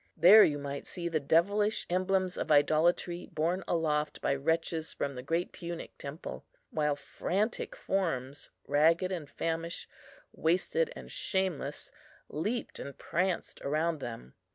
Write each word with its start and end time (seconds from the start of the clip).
There 0.17 0.43
you 0.43 0.57
might 0.57 0.87
see 0.87 1.09
the 1.09 1.19
devilish 1.19 1.85
emblems 1.87 2.35
of 2.35 2.49
idolatry 2.49 3.29
borne 3.31 3.63
aloft 3.67 4.19
by 4.19 4.33
wretches 4.33 4.95
from 4.95 5.13
the 5.13 5.21
great 5.21 5.51
Punic 5.51 5.95
Temple, 5.99 6.43
while 6.71 6.95
frantic 6.95 7.75
forms, 7.75 8.49
ragged 8.65 9.11
and 9.11 9.29
famished, 9.29 9.87
wasted 10.33 10.91
and 10.95 11.11
shameless, 11.11 11.91
leapt 12.29 12.79
and 12.79 12.97
pranced 12.97 13.61
around 13.61 13.99
them. 13.99 14.33